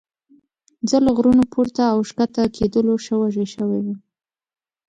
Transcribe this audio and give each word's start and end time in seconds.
زه 0.89 0.97
له 1.05 1.11
غرونو 1.17 1.43
پورته 1.53 1.81
او 1.93 1.99
ښکته 2.09 2.43
کېدلو 2.55 2.93
ښه 3.03 3.15
وږی 3.19 3.45
شوی 3.53 3.79
وم. 3.83 3.97